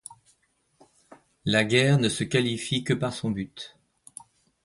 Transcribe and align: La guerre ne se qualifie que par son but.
La 1.45 1.63
guerre 1.63 1.99
ne 1.99 2.09
se 2.09 2.23
qualifie 2.23 2.83
que 2.83 2.95
par 2.95 3.13
son 3.13 3.29
but. 3.29 3.77